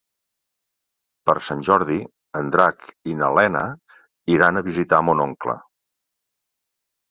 [1.29, 1.97] Per Sant Jordi
[2.41, 3.63] en Drac i na Lena
[4.39, 5.59] iran a visitar mon oncle.